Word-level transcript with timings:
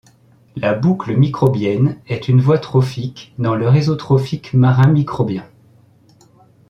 La 0.55 0.73
boucle 0.73 1.15
microbienne 1.15 1.99
est 2.07 2.27
une 2.27 2.41
voie 2.41 2.57
trophique 2.57 3.35
dans 3.37 3.53
le 3.53 3.67
réseau 3.69 3.95
trophique 3.95 4.55
marin 4.55 4.87
microbien. 4.87 5.45